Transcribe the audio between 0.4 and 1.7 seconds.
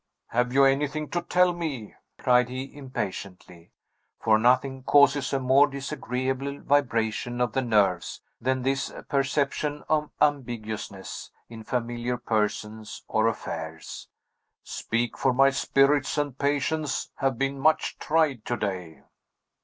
you anything to tell